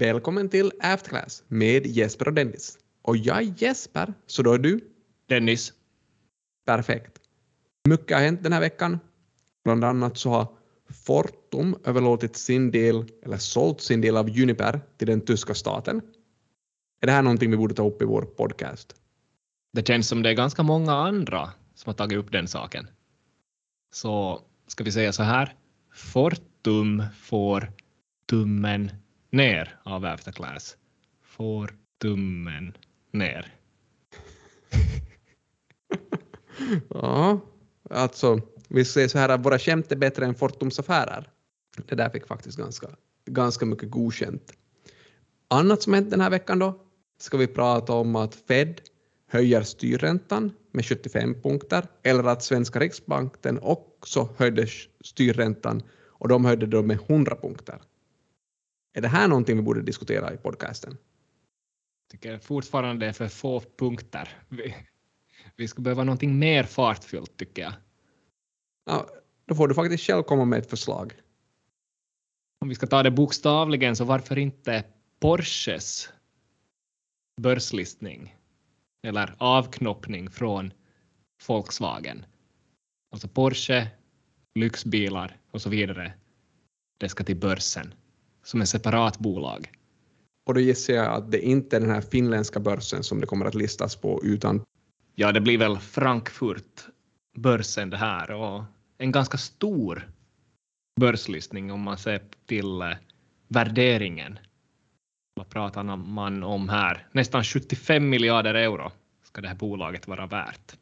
Välkommen 0.00 0.48
till 0.48 0.72
Afterclass 0.80 1.44
med 1.48 1.86
Jesper 1.86 2.28
och 2.28 2.34
Dennis. 2.34 2.78
Och 3.02 3.16
jag 3.16 3.38
är 3.38 3.54
Jesper, 3.56 4.14
så 4.26 4.42
då 4.42 4.52
är 4.52 4.58
du? 4.58 4.80
Dennis. 5.28 5.72
Perfekt. 6.66 7.20
Mycket 7.88 8.16
har 8.16 8.24
hänt 8.24 8.42
den 8.42 8.52
här 8.52 8.60
veckan. 8.60 8.98
Bland 9.64 9.84
annat 9.84 10.18
så 10.18 10.30
har 10.30 10.46
Fortum 10.90 11.76
överlåtit 11.84 12.36
sin 12.36 12.70
del, 12.70 13.04
eller 13.22 13.36
sålt 13.36 13.80
sin 13.80 14.00
del 14.00 14.16
av 14.16 14.28
Uniper 14.28 14.80
till 14.96 15.06
den 15.06 15.20
tyska 15.20 15.54
staten. 15.54 16.00
Är 17.00 17.06
det 17.06 17.12
här 17.12 17.22
någonting 17.22 17.50
vi 17.50 17.56
borde 17.56 17.74
ta 17.74 17.86
upp 17.86 18.02
i 18.02 18.04
vår 18.04 18.22
podcast? 18.22 18.96
Det 19.72 19.86
känns 19.86 20.08
som 20.08 20.22
det 20.22 20.30
är 20.30 20.34
ganska 20.34 20.62
många 20.62 20.92
andra 20.92 21.50
som 21.74 21.90
har 21.90 21.94
tagit 21.94 22.18
upp 22.18 22.32
den 22.32 22.48
saken. 22.48 22.86
Så 23.94 24.42
ska 24.66 24.84
vi 24.84 24.92
säga 24.92 25.12
så 25.12 25.22
här. 25.22 25.54
Fortum 25.94 27.02
får 27.22 27.72
tummen 28.26 28.90
ner 29.30 29.78
av 29.82 30.04
Afterclass. 30.04 30.76
Får 31.22 31.74
tummen 32.02 32.76
ner. 33.12 33.54
ja, 36.90 37.40
alltså 37.90 38.40
vi 38.68 38.84
säger 38.84 39.08
så 39.08 39.18
här 39.18 39.28
att 39.28 39.44
våra 39.44 39.58
skämt 39.58 39.92
är 39.92 39.96
bättre 39.96 40.26
än 40.26 40.34
Fortums 40.34 40.78
affärer. 40.78 41.28
Det 41.86 41.94
där 41.94 42.10
fick 42.10 42.26
faktiskt 42.26 42.58
ganska, 42.58 42.88
ganska 43.26 43.66
mycket 43.66 43.90
godkänt. 43.90 44.52
Annat 45.48 45.82
som 45.82 45.94
hänt 45.94 46.10
den 46.10 46.20
här 46.20 46.30
veckan 46.30 46.58
då 46.58 46.80
ska 47.18 47.36
vi 47.36 47.46
prata 47.46 47.92
om 47.92 48.16
att 48.16 48.34
Fed 48.34 48.80
höjer 49.28 49.62
styrräntan 49.62 50.52
med 50.72 50.86
75 50.86 51.42
punkter 51.42 51.86
eller 52.02 52.24
att 52.24 52.42
svenska 52.42 52.80
riksbanken 52.80 53.58
också 53.62 54.28
höjde 54.36 54.66
styrräntan 55.04 55.82
och 56.08 56.28
de 56.28 56.44
höjde 56.44 56.66
då 56.66 56.82
med 56.82 56.98
100 57.08 57.36
punkter. 57.36 57.80
Är 58.92 59.00
det 59.00 59.08
här 59.08 59.28
någonting 59.28 59.56
vi 59.56 59.62
borde 59.62 59.82
diskutera 59.82 60.34
i 60.34 60.36
podcasten? 60.36 60.90
Jag 62.02 62.10
tycker 62.10 62.38
fortfarande 62.38 63.06
det 63.06 63.08
är 63.08 63.12
för 63.12 63.28
få 63.28 63.60
punkter. 63.60 64.38
Vi, 64.48 64.74
vi 65.56 65.68
skulle 65.68 65.84
behöva 65.84 66.04
någonting 66.04 66.38
mer 66.38 66.64
fartfyllt 66.64 67.36
tycker 67.36 67.62
jag. 67.62 67.72
Ja, 68.84 69.08
då 69.46 69.54
får 69.54 69.68
du 69.68 69.74
faktiskt 69.74 70.04
själv 70.04 70.22
komma 70.22 70.44
med 70.44 70.58
ett 70.58 70.70
förslag. 70.70 71.12
Om 72.60 72.68
vi 72.68 72.74
ska 72.74 72.86
ta 72.86 73.02
det 73.02 73.10
bokstavligen 73.10 73.96
så 73.96 74.04
varför 74.04 74.38
inte 74.38 74.84
Porsches 75.20 76.12
börslistning 77.40 78.36
eller 79.02 79.34
avknoppning 79.38 80.30
från 80.30 80.72
Volkswagen. 81.48 82.26
Alltså 83.12 83.28
Porsche, 83.28 83.86
lyxbilar 84.54 85.36
och 85.50 85.62
så 85.62 85.70
vidare. 85.70 86.12
Det 86.98 87.08
ska 87.08 87.24
till 87.24 87.36
börsen 87.36 87.94
som 88.42 88.60
ett 88.60 88.68
separat 88.68 89.18
bolag. 89.18 89.70
Och 90.46 90.54
då 90.54 90.60
gissar 90.60 90.94
jag 90.94 91.14
att 91.14 91.30
det 91.30 91.40
inte 91.40 91.76
är 91.76 91.80
den 91.80 91.90
här 91.90 92.00
finländska 92.00 92.60
börsen 92.60 93.02
som 93.02 93.20
det 93.20 93.26
kommer 93.26 93.46
att 93.46 93.54
listas 93.54 93.96
på 93.96 94.20
utan... 94.24 94.62
Ja, 95.14 95.32
det 95.32 95.40
blir 95.40 95.58
väl 95.58 95.78
Frankfurt-börsen 95.78 97.90
det 97.90 97.96
här 97.96 98.30
och 98.30 98.62
en 98.98 99.12
ganska 99.12 99.38
stor 99.38 100.10
börslistning 101.00 101.72
om 101.72 101.80
man 101.80 101.98
ser 101.98 102.22
till 102.46 102.80
eh, 102.80 102.88
värderingen. 103.48 104.38
Vad 105.34 105.48
pratar 105.48 105.96
man 105.96 106.42
om 106.42 106.68
här? 106.68 107.08
Nästan 107.12 107.44
75 107.44 108.08
miljarder 108.08 108.54
euro 108.54 108.92
ska 109.24 109.40
det 109.40 109.48
här 109.48 109.54
bolaget 109.54 110.08
vara 110.08 110.26
värt. 110.26 110.76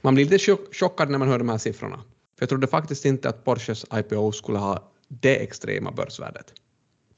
Man 0.00 0.14
blir 0.14 0.24
lite 0.24 0.56
chockad 0.72 1.10
när 1.10 1.18
man 1.18 1.28
hör 1.28 1.38
de 1.38 1.48
här 1.48 1.58
siffrorna. 1.58 1.96
För 1.96 2.42
jag 2.42 2.48
trodde 2.48 2.66
faktiskt 2.66 3.04
inte 3.04 3.28
att 3.28 3.44
Porsches 3.44 3.84
IPO 3.94 4.32
skulle 4.32 4.58
ha 4.58 4.92
det 5.08 5.36
extrema 5.36 5.92
börsvärdet. 5.92 6.52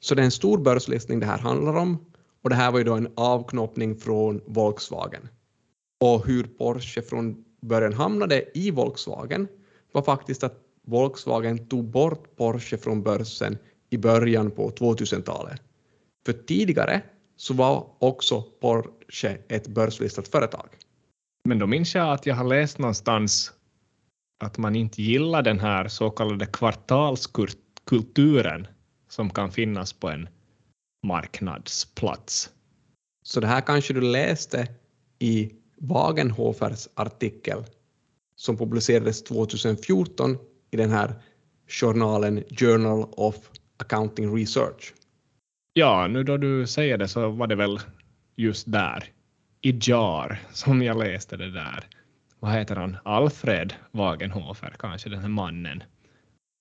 Så 0.00 0.14
det 0.14 0.22
är 0.22 0.25
en 0.25 0.31
stor 0.31 0.58
börslistning 0.58 1.20
det 1.20 1.27
här 1.27 1.39
handlar 1.39 1.77
om 1.77 2.05
och 2.42 2.50
det 2.50 2.56
här 2.56 2.72
var 2.72 2.78
ju 2.78 2.84
då 2.84 2.95
en 2.95 3.12
avknoppning 3.17 3.96
från 3.96 4.40
Volkswagen. 4.46 5.29
Och 6.01 6.27
hur 6.27 6.45
Porsche 6.45 7.02
från 7.02 7.45
början 7.61 7.92
hamnade 7.92 8.58
i 8.58 8.70
Volkswagen 8.70 9.48
var 9.92 10.02
faktiskt 10.02 10.45
att 10.45 10.55
Volkswagen 10.86 11.68
tog 11.68 11.85
bort 11.85 12.36
Porsche 12.36 12.79
från 12.79 13.02
börsen 13.02 13.58
i 13.90 13.98
början 13.98 14.51
på 14.51 14.70
2000-talet. 14.70 15.63
För 16.27 16.33
tidigare 16.33 17.02
så 17.36 17.55
var 17.55 17.86
också 17.98 18.42
Porsche 18.42 19.39
ett 19.48 19.68
börslistat 19.68 20.29
företag. 20.29 20.68
Men 21.45 21.58
då 21.58 21.67
minns 21.67 21.95
jag 21.95 22.13
att 22.13 22.27
jag 22.27 22.34
har 22.34 22.45
läst 22.45 22.79
någonstans 22.79 23.52
att 24.40 24.58
man 24.58 24.77
inte 24.77 25.02
gillar 25.02 25.42
den 25.42 25.61
här 25.61 25.89
så 25.89 26.11
kallade 26.11 26.46
kvartalskulturen 27.89 28.67
som 29.09 29.31
kan 29.31 29.51
finnas 29.51 29.93
på 29.93 30.09
en 30.09 30.29
marknadsplats. 31.07 32.51
Så 33.23 33.41
det 33.41 33.47
här 33.47 33.61
kanske 33.61 33.95
du 33.95 34.01
läste 34.01 34.69
i 35.19 35.53
Wagenhofers 35.81 36.89
artikel 36.95 37.65
som 38.37 38.57
publicerades 38.57 39.25
2014 39.25 40.39
i 40.71 40.77
den 40.77 40.91
här 40.91 41.15
journalen 41.69 42.45
Journal 42.51 43.09
of 43.13 43.37
Accounting 43.77 44.37
Research. 44.37 44.95
Ja, 45.73 46.07
nu 46.09 46.25
då 46.25 46.37
du 46.37 46.67
säger 46.67 46.99
det 46.99 47.09
så 47.09 47.31
var 47.31 47.47
det 47.47 47.57
väl 47.57 47.81
just 48.37 48.73
där, 48.73 49.05
i 49.63 49.79
JAR, 49.81 50.41
som 50.53 50.83
jag 50.83 50.99
läste 50.99 51.37
det 51.37 51.51
där. 51.51 51.85
Vad 52.41 52.53
heter 52.53 52.77
han? 52.77 52.97
Alfred 53.05 53.75
Wagenhofer, 53.91 54.75
kanske 54.79 55.11
den 55.11 55.20
här 55.20 55.29
mannen. 55.29 55.83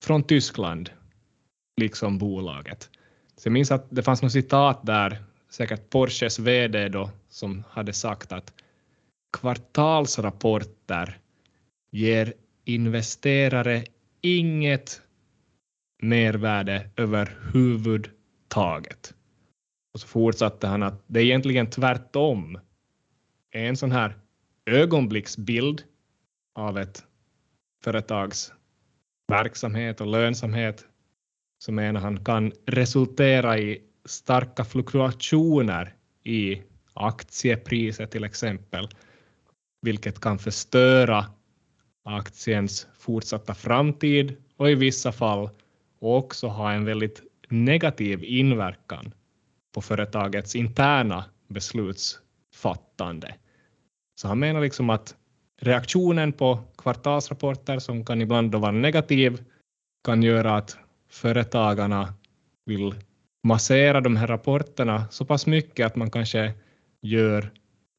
Från 0.03 0.23
Tyskland, 0.23 0.89
liksom 1.77 2.17
bolaget. 2.17 2.89
Så 3.35 3.47
jag 3.47 3.53
minns 3.53 3.71
att 3.71 3.85
det 3.89 4.03
fanns 4.03 4.21
något 4.21 4.31
citat 4.31 4.85
där, 4.85 5.23
säkert 5.49 5.89
Porsches 5.89 6.39
VD 6.39 6.89
då, 6.89 7.09
som 7.29 7.63
hade 7.69 7.93
sagt 7.93 8.31
att 8.31 8.53
kvartalsrapporter 9.37 11.17
ger 11.91 12.33
investerare 12.65 13.83
inget 14.21 15.01
mervärde 16.01 16.89
överhuvudtaget. 16.95 19.13
Och 19.93 19.99
så 19.99 20.07
fortsatte 20.07 20.67
han 20.67 20.83
att 20.83 21.03
det 21.07 21.19
är 21.19 21.23
egentligen 21.23 21.69
tvärtom. 21.69 22.59
En 23.51 23.77
sån 23.77 23.91
här 23.91 24.17
ögonblicksbild 24.65 25.83
av 26.55 26.77
ett 26.77 27.03
företags 27.83 28.53
verksamhet 29.27 30.01
och 30.01 30.07
lönsamhet 30.07 30.85
så 31.57 31.71
menar 31.71 32.01
han 32.01 32.23
kan 32.23 32.51
resultera 32.65 33.57
i 33.57 33.81
starka 34.05 34.63
fluktuationer 34.63 35.93
i 36.23 36.61
aktiepriset 36.93 38.11
till 38.11 38.23
exempel, 38.23 38.87
vilket 39.81 40.19
kan 40.19 40.39
förstöra 40.39 41.25
aktiens 42.05 42.87
fortsatta 42.97 43.53
framtid 43.53 44.35
och 44.57 44.71
i 44.71 44.75
vissa 44.75 45.11
fall 45.11 45.49
också 45.99 46.47
ha 46.47 46.71
en 46.71 46.85
väldigt 46.85 47.21
negativ 47.49 48.23
inverkan 48.23 49.13
på 49.73 49.81
företagets 49.81 50.55
interna 50.55 51.25
beslutsfattande. 51.47 53.35
Så 54.21 54.27
han 54.27 54.39
menar 54.39 54.61
liksom 54.61 54.89
att 54.89 55.15
reaktionen 55.61 56.33
på 56.33 56.59
kvartalsrapporter 56.77 57.79
som 57.79 58.05
kan 58.05 58.21
ibland 58.21 58.55
vara 58.55 58.71
negativ 58.71 59.43
kan 60.03 60.23
göra 60.23 60.55
att 60.55 60.77
företagarna 61.09 62.13
vill 62.65 62.95
massera 63.43 64.01
de 64.01 64.15
här 64.15 64.27
rapporterna 64.27 65.05
så 65.11 65.25
pass 65.25 65.47
mycket 65.47 65.85
att 65.85 65.95
man 65.95 66.11
kanske 66.11 66.53
gör 67.01 67.51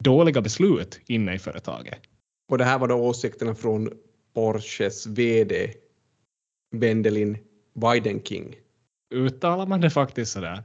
dåliga 0.05 0.41
beslut 0.41 1.01
inne 1.07 1.35
i 1.35 1.39
företaget. 1.39 2.01
Och 2.49 2.59
det 2.59 2.65
här 2.65 2.79
var 2.79 2.89
då 2.89 2.95
åsikterna 2.95 3.55
från 3.55 3.91
Porsches 4.35 5.07
VD 5.07 5.75
Wendelin 6.77 7.39
Weidenking. 7.75 8.57
Uttalar 9.15 9.67
man 9.67 9.81
det 9.81 9.91
faktiskt 9.91 10.33
sådär? 10.33 10.63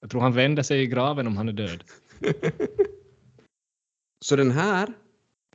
Jag 0.00 0.10
tror 0.10 0.20
han 0.20 0.32
vänder 0.32 0.62
sig 0.62 0.82
i 0.82 0.86
graven 0.86 1.26
om 1.26 1.36
han 1.36 1.48
är 1.48 1.52
död. 1.52 1.84
Så 4.24 4.36
den 4.36 4.50
här 4.50 4.92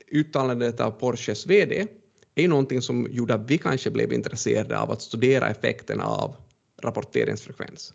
uttalandet 0.08 0.80
av 0.80 0.92
Porsches 0.92 1.48
VD 1.48 1.88
är 2.36 2.42
ju 2.42 2.48
någonting 2.48 2.82
som 2.82 3.08
gjorde 3.12 3.34
att 3.34 3.52
vi 3.52 3.58
kanske 3.58 3.92
blev 3.92 4.14
intresserade 4.14 4.80
av 4.80 4.92
att 4.92 5.02
studera 5.02 5.50
effekterna 5.50 6.06
av 6.06 6.36
rapporteringsfrekvens. 6.82 7.94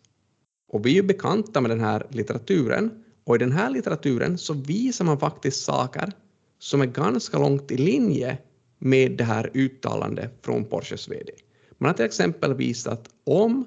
Och 0.73 0.87
vi 0.87 0.91
är 0.91 0.95
ju 0.95 1.03
bekanta 1.03 1.61
med 1.61 1.71
den 1.71 1.81
här 1.81 2.07
litteraturen 2.11 3.05
och 3.25 3.37
i 3.37 3.39
den 3.39 3.53
här 3.53 3.71
litteraturen 3.71 4.39
så 4.39 4.55
visar 4.55 5.05
man 5.05 5.19
faktiskt 5.19 5.65
saker 5.65 6.13
som 6.59 6.81
är 6.81 6.87
ganska 6.87 7.39
långt 7.39 7.71
i 7.71 7.77
linje 7.77 8.39
med 8.79 9.13
det 9.17 9.25
här 9.25 9.51
uttalandet 9.55 10.33
från 10.43 10.65
Porsches 10.65 11.09
VD. 11.09 11.33
Man 11.79 11.89
har 11.89 11.95
till 11.95 12.05
exempel 12.05 12.55
visat 12.55 12.93
att 12.93 13.09
om 13.25 13.65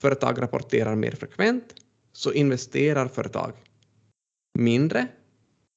företag 0.00 0.42
rapporterar 0.42 0.94
mer 0.94 1.10
frekvent 1.10 1.74
så 2.12 2.32
investerar 2.32 3.08
företag 3.08 3.52
mindre, 4.58 5.08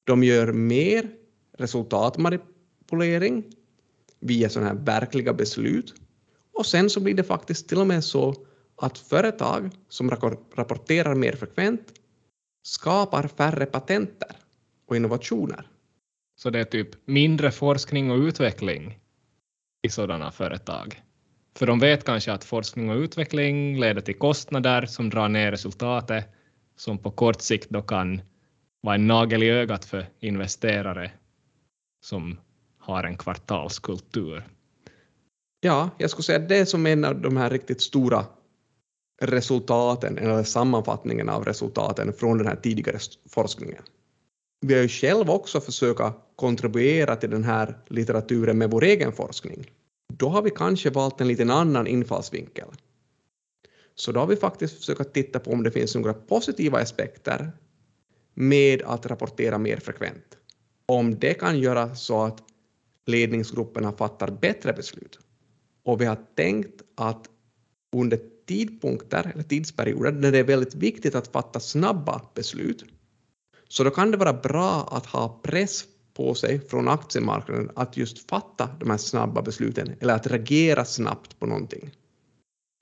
de 0.04 0.24
gör 0.24 0.52
mer 0.52 1.10
resultatmanipulering 1.58 3.44
via 4.26 4.48
sådana 4.48 4.70
här 4.70 4.76
verkliga 4.76 5.32
beslut 5.32 5.94
och 6.52 6.66
sen 6.66 6.90
så 6.90 7.00
blir 7.00 7.14
det 7.14 7.24
faktiskt 7.24 7.68
till 7.68 7.78
och 7.78 7.86
med 7.86 8.04
så 8.04 8.34
att 8.76 8.98
företag 8.98 9.70
som 9.88 10.10
rapporterar 10.56 11.14
mer 11.14 11.32
frekvent 11.32 11.92
skapar 12.62 13.28
färre 13.28 13.66
patenter 13.66 14.36
och 14.88 14.96
innovationer. 14.96 15.66
Så 16.36 16.50
det 16.50 16.60
är 16.60 16.64
typ 16.64 17.08
mindre 17.08 17.50
forskning 17.50 18.10
och 18.10 18.18
utveckling 18.18 18.98
i 19.82 19.88
sådana 19.88 20.30
företag? 20.30 21.02
För 21.56 21.66
de 21.66 21.78
vet 21.78 22.04
kanske 22.04 22.32
att 22.32 22.44
forskning 22.44 22.90
och 22.90 22.96
utveckling 22.96 23.80
leder 23.80 24.00
till 24.00 24.18
kostnader 24.18 24.86
som 24.86 25.10
drar 25.10 25.28
ner 25.28 25.50
resultatet 25.50 26.28
som 26.76 26.98
på 26.98 27.10
kort 27.10 27.40
sikt 27.40 27.70
då 27.70 27.82
kan 27.82 28.22
vara 28.80 28.94
en 28.94 29.06
nagel 29.06 29.42
i 29.42 29.50
ögat 29.50 29.84
för 29.84 30.06
investerare 30.20 31.12
som 32.00 32.38
har 32.86 33.04
en 33.04 33.16
kvartalskultur. 33.16 34.48
Ja, 35.60 35.90
jag 35.98 36.10
skulle 36.10 36.22
säga 36.22 36.38
att 36.38 36.48
det 36.48 36.56
är 36.56 36.64
som 36.64 36.86
en 36.86 37.04
av 37.04 37.20
de 37.20 37.36
här 37.36 37.50
riktigt 37.50 37.80
stora 37.80 38.24
resultaten, 39.22 40.18
eller 40.18 40.42
sammanfattningen 40.42 41.28
av 41.28 41.44
resultaten 41.44 42.12
från 42.12 42.38
den 42.38 42.46
här 42.46 42.56
tidigare 42.56 42.98
forskningen. 43.30 43.82
Vi 44.60 44.74
har 44.74 44.82
ju 44.82 44.88
själva 44.88 45.32
också 45.32 45.60
försökt 45.60 46.00
kontribuera 46.36 47.16
till 47.16 47.30
den 47.30 47.44
här 47.44 47.78
litteraturen 47.88 48.58
med 48.58 48.70
vår 48.70 48.84
egen 48.84 49.12
forskning. 49.12 49.70
Då 50.12 50.28
har 50.28 50.42
vi 50.42 50.50
kanske 50.50 50.90
valt 50.90 51.20
en 51.20 51.28
liten 51.28 51.50
annan 51.50 51.86
infallsvinkel. 51.86 52.68
Så 53.94 54.12
då 54.12 54.20
har 54.20 54.26
vi 54.26 54.36
faktiskt 54.36 54.78
försökt 54.78 55.12
titta 55.12 55.38
på 55.38 55.50
om 55.50 55.62
det 55.62 55.70
finns 55.70 55.94
några 55.94 56.14
positiva 56.14 56.78
aspekter 56.78 57.52
med 58.34 58.82
att 58.82 59.06
rapportera 59.06 59.58
mer 59.58 59.76
frekvent. 59.76 60.36
Om 60.86 61.18
det 61.18 61.34
kan 61.34 61.58
göra 61.58 61.94
så 61.94 62.24
att 62.24 62.42
ledningsgrupperna 63.06 63.92
fattar 63.92 64.30
bättre 64.30 64.72
beslut. 64.72 65.18
Och 65.84 66.00
vi 66.00 66.04
har 66.04 66.18
tänkt 66.34 66.82
att 66.94 67.28
under 67.96 68.20
tidpunkter 68.46 69.30
eller 69.34 69.42
tidsperioder 69.42 70.12
när 70.12 70.32
det 70.32 70.38
är 70.38 70.44
väldigt 70.44 70.74
viktigt 70.74 71.14
att 71.14 71.28
fatta 71.28 71.60
snabba 71.60 72.22
beslut, 72.34 72.84
så 73.68 73.84
då 73.84 73.90
kan 73.90 74.10
det 74.10 74.16
vara 74.16 74.32
bra 74.32 74.88
att 74.90 75.06
ha 75.06 75.40
press 75.42 75.84
på 76.14 76.34
sig 76.34 76.60
från 76.68 76.88
aktiemarknaden 76.88 77.70
att 77.74 77.96
just 77.96 78.30
fatta 78.30 78.70
de 78.80 78.90
här 78.90 78.96
snabba 78.98 79.42
besluten 79.42 79.94
eller 80.00 80.14
att 80.14 80.26
reagera 80.26 80.84
snabbt 80.84 81.38
på 81.38 81.46
någonting. 81.46 81.90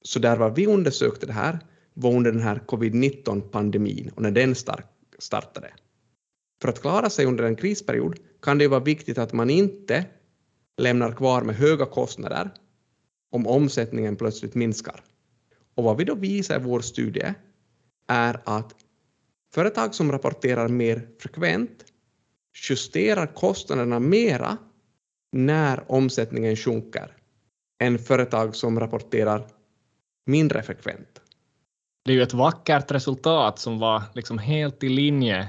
Så 0.05 0.19
där 0.19 0.37
var 0.37 0.50
vi 0.50 0.67
undersökte 0.67 1.26
det 1.26 1.32
här 1.32 1.59
var 1.94 2.12
under 2.12 2.32
den 2.32 2.41
här 2.41 2.62
covid-19-pandemin 2.67 4.11
och 4.15 4.23
när 4.23 4.31
den 4.31 4.55
startade. 5.19 5.73
För 6.62 6.69
att 6.69 6.81
klara 6.81 7.11
sig 7.11 7.27
under 7.27 7.45
en 7.45 7.56
krisperiod 7.56 8.19
kan 8.43 8.59
det 8.59 8.69
vara 8.69 8.81
viktigt 8.81 9.19
att 9.19 9.33
man 9.33 9.51
inte 9.51 10.05
lämnar 10.77 11.12
kvar 11.12 11.43
med 11.43 11.56
höga 11.56 11.87
kostnader 11.87 12.51
om 13.31 13.47
omsättningen 13.47 14.17
plötsligt 14.17 14.55
minskar. 14.55 15.01
Och 15.75 15.85
vad 15.85 15.97
vi 15.97 16.05
då 16.05 16.15
visar 16.15 16.61
i 16.61 16.62
vår 16.62 16.81
studie 16.81 17.35
är 18.09 18.41
att 18.45 18.75
företag 19.55 19.95
som 19.95 20.12
rapporterar 20.12 20.69
mer 20.69 21.09
frekvent 21.21 21.85
justerar 22.69 23.27
kostnaderna 23.27 23.99
mera 23.99 24.59
när 25.33 25.93
omsättningen 25.93 26.57
sjunker 26.57 27.17
än 27.83 27.99
företag 27.99 28.57
som 28.57 28.81
rapporterar 28.81 29.47
mindre 30.27 30.62
frekvent. 30.62 31.21
Det 32.05 32.12
är 32.12 32.17
ju 32.17 32.23
ett 32.23 32.35
vackert 32.35 32.91
resultat 32.91 33.59
som 33.59 33.79
var 33.79 34.03
liksom 34.15 34.39
helt 34.39 34.85
i 34.85 34.89
linje 34.89 35.49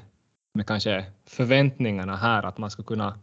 med 0.56 0.68
kanske 0.68 1.06
förväntningarna 1.26 2.16
här 2.16 2.44
att 2.44 2.58
man 2.58 2.72
ska 2.72 2.84
kunna 2.84 3.20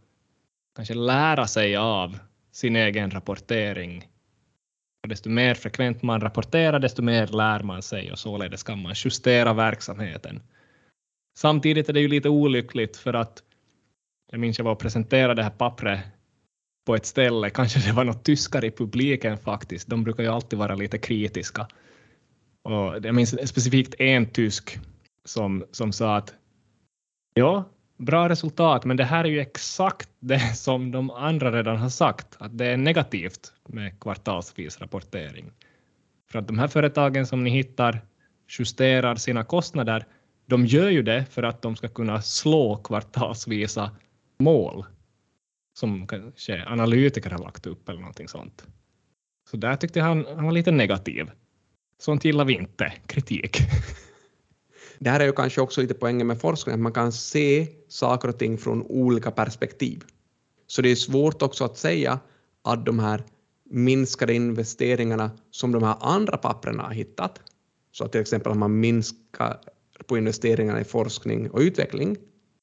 kanske 0.75 0.93
lära 0.93 1.47
sig 1.47 1.75
av 1.75 2.17
sin 2.51 2.75
egen 2.75 3.11
rapportering. 3.11 4.07
Och 5.03 5.09
desto 5.09 5.29
mer 5.29 5.55
frekvent 5.55 6.01
man 6.01 6.21
rapporterar, 6.21 6.79
desto 6.79 7.01
mer 7.01 7.27
lär 7.27 7.63
man 7.63 7.81
sig 7.81 8.11
och 8.11 8.19
således 8.19 8.63
kan 8.63 8.81
man 8.81 8.93
justera 8.95 9.53
verksamheten. 9.53 10.41
Samtidigt 11.37 11.89
är 11.89 11.93
det 11.93 11.99
ju 11.99 12.07
lite 12.07 12.29
olyckligt 12.29 12.97
för 12.97 13.13
att 13.13 13.43
jag 14.31 14.39
minns 14.39 14.57
jag 14.57 14.65
var 14.65 14.71
och 14.71 14.79
presenterade 14.79 15.33
det 15.33 15.43
här 15.43 15.49
pappret 15.49 15.99
på 16.85 16.95
ett 16.95 17.05
ställe, 17.05 17.49
kanske 17.49 17.79
det 17.79 17.91
var 17.91 18.03
något 18.03 18.23
tyskar 18.23 18.65
i 18.65 18.71
publiken 18.71 19.37
faktiskt, 19.37 19.87
de 19.87 20.03
brukar 20.03 20.23
ju 20.23 20.29
alltid 20.29 20.59
vara 20.59 20.75
lite 20.75 20.97
kritiska. 20.97 21.67
Och 22.63 23.05
jag 23.05 23.15
minns 23.15 23.49
specifikt 23.49 23.95
en 23.99 24.25
tysk 24.25 24.79
som, 25.25 25.65
som 25.71 25.91
sa 25.91 26.17
att 26.17 26.33
ja, 27.33 27.65
bra 27.97 28.29
resultat, 28.29 28.85
men 28.85 28.97
det 28.97 29.03
här 29.03 29.23
är 29.23 29.29
ju 29.29 29.39
exakt 29.39 30.09
det 30.19 30.57
som 30.57 30.91
de 30.91 31.11
andra 31.11 31.51
redan 31.51 31.77
har 31.77 31.89
sagt, 31.89 32.27
att 32.39 32.57
det 32.57 32.65
är 32.65 32.77
negativt 32.77 33.53
med 33.67 33.99
kvartalsvis 33.99 34.79
rapportering. 34.81 35.51
För 36.31 36.39
att 36.39 36.47
de 36.47 36.59
här 36.59 36.67
företagen 36.67 37.27
som 37.27 37.43
ni 37.43 37.49
hittar 37.49 38.01
justerar 38.59 39.15
sina 39.15 39.43
kostnader, 39.43 40.05
de 40.45 40.65
gör 40.65 40.89
ju 40.89 41.01
det 41.01 41.25
för 41.25 41.43
att 41.43 41.61
de 41.61 41.75
ska 41.75 41.87
kunna 41.87 42.21
slå 42.21 42.77
kvartalsvisa 42.77 43.91
mål 44.39 44.85
som 45.73 46.07
kanske 46.07 46.65
analytiker 46.65 47.29
har 47.29 47.39
lagt 47.39 47.65
upp 47.65 47.89
eller 47.89 47.99
någonting 47.99 48.27
sånt. 48.27 48.67
Så 49.49 49.57
där 49.57 49.75
tyckte 49.75 49.99
jag 49.99 50.05
han, 50.05 50.25
han 50.35 50.45
var 50.45 50.51
lite 50.51 50.71
negativ. 50.71 51.31
Sånt 51.99 52.25
gillar 52.25 52.45
vi 52.45 52.53
inte, 52.53 52.93
kritik. 53.07 53.57
Det 54.99 55.09
här 55.09 55.19
är 55.19 55.25
ju 55.25 55.31
kanske 55.31 55.61
också 55.61 55.81
lite 55.81 55.93
poängen 55.93 56.27
med 56.27 56.41
forskning, 56.41 56.73
att 56.73 56.81
man 56.81 56.91
kan 56.91 57.11
se 57.11 57.67
saker 57.87 58.27
och 58.27 58.39
ting 58.39 58.57
från 58.57 58.81
olika 58.81 59.31
perspektiv. 59.31 60.03
Så 60.67 60.81
det 60.81 60.91
är 60.91 60.95
svårt 60.95 61.41
också 61.41 61.65
att 61.65 61.77
säga 61.77 62.19
att 62.61 62.85
de 62.85 62.99
här 62.99 63.23
minskade 63.69 64.33
investeringarna 64.33 65.31
som 65.51 65.71
de 65.71 65.83
här 65.83 65.95
andra 65.99 66.37
papperna 66.37 66.83
har 66.83 66.91
hittat, 66.91 67.41
så 67.91 68.05
att 68.05 68.11
till 68.11 68.21
exempel 68.21 68.51
om 68.51 68.59
man 68.59 68.79
minskar 68.79 69.59
på 70.07 70.17
investeringarna 70.17 70.81
i 70.81 70.83
forskning 70.83 71.49
och 71.49 71.59
utveckling, 71.59 72.17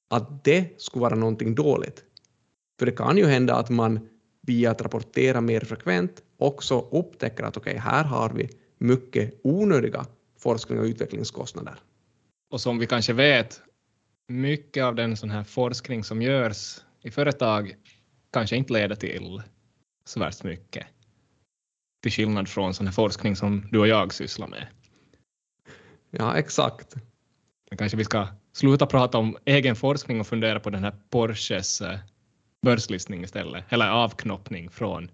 att 0.08 0.44
det 0.44 0.80
skulle 0.80 1.02
vara 1.02 1.14
någonting 1.14 1.54
dåligt. 1.54 2.04
För 2.78 2.86
det 2.86 2.92
kan 2.92 3.16
ju 3.16 3.26
hända 3.26 3.54
att 3.54 3.70
man 3.70 4.08
via 4.42 4.70
att 4.70 4.82
rapportera 4.82 5.40
mer 5.40 5.60
frekvent 5.60 6.22
också 6.38 6.88
upptäcker 6.90 7.44
att 7.44 7.56
okej, 7.56 7.70
okay, 7.70 7.80
här 7.80 8.04
har 8.04 8.30
vi 8.30 8.50
mycket 8.78 9.40
onödiga 9.42 10.06
forskning 10.38 10.78
och 10.78 10.84
utvecklingskostnader. 10.84 11.80
Och 12.50 12.61
som 12.61 12.79
vi 12.79 12.87
kanske 12.87 13.12
vet, 13.12 13.62
mycket 14.29 14.85
av 14.85 14.94
den 14.94 15.17
sån 15.17 15.31
här 15.31 15.44
forskning 15.44 16.05
som 16.05 16.23
görs 16.23 16.81
i 17.02 17.11
företag 17.11 17.76
kanske 18.32 18.56
inte 18.56 18.73
leder 18.73 18.94
till 18.94 19.43
så 20.05 20.20
värst 20.20 20.44
mycket. 20.44 20.87
Till 22.02 22.12
skillnad 22.12 22.49
från 22.49 22.75
sån 22.75 22.87
här 22.87 22.93
forskning 22.93 23.37
som 23.37 23.69
du 23.73 23.78
och 23.78 23.88
jag 23.88 24.14
sysslar 24.14 24.47
med. 24.47 24.66
Ja, 26.11 26.37
exakt. 26.37 26.95
Kanske 27.78 27.97
vi 27.97 28.04
ska 28.04 28.28
sluta 28.52 28.87
prata 28.87 29.19
om 29.19 29.37
egen 29.45 29.76
forskning 29.76 30.21
och 30.21 30.26
fundera 30.26 30.61
på 30.61 30.71
den 30.71 30.85
här 30.85 30.95
Porsches 31.11 31.80
eh, 31.80 31.99
börslistning 32.62 33.25
istället, 33.25 33.64
eller 33.69 33.88
avknoppning 33.88 34.71
från 34.71 35.11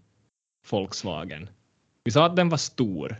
Volkswagen. 0.70 1.48
Vi 2.04 2.10
sa 2.10 2.26
att 2.26 2.36
den 2.36 2.48
var 2.48 2.58
stor. 2.58 3.16